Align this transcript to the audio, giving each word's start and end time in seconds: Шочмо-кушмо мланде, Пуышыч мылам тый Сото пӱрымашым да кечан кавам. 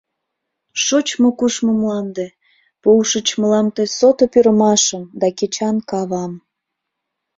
Шочмо-кушмо 0.83 1.71
мланде, 1.81 2.27
Пуышыч 2.81 3.27
мылам 3.39 3.67
тый 3.75 3.87
Сото 3.97 4.25
пӱрымашым 4.31 5.03
да 5.19 5.27
кечан 5.37 5.77
кавам. 5.89 6.31